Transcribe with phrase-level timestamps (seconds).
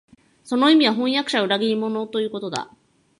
[0.43, 2.73] その意味は、飜訳者は裏切り者、ということだ